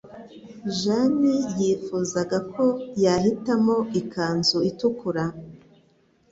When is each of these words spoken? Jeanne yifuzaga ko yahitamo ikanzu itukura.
Jeanne 0.77 1.33
yifuzaga 1.59 2.37
ko 2.53 2.65
yahitamo 3.03 3.75
ikanzu 3.99 4.57
itukura. 4.69 5.25